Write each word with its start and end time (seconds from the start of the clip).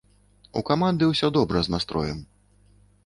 У 0.61 0.63
каманды 0.69 1.09
ўсё 1.11 1.27
добра 1.37 1.63
з 1.67 1.75
настроем. 1.77 2.25